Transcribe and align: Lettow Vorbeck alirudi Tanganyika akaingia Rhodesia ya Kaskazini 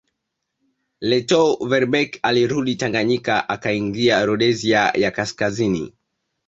Lettow 1.11 1.67
Vorbeck 1.73 2.17
alirudi 2.31 2.75
Tanganyika 2.75 3.49
akaingia 3.49 4.25
Rhodesia 4.25 4.91
ya 4.95 5.11
Kaskazini 5.11 5.93